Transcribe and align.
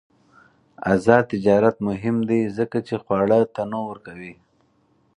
آزاد 0.93 1.23
تجارت 1.33 1.75
مهم 1.87 2.17
دی 2.29 2.41
ځکه 2.57 2.77
چې 2.87 2.95
خواړه 3.03 3.39
تنوع 3.55 3.83
ورکوي. 3.87 4.33